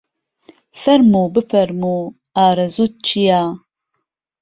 فهرموو 0.81 1.31
بفهرموو 1.33 1.99
ئارەزووت 2.37 2.93
چییه 3.07 3.41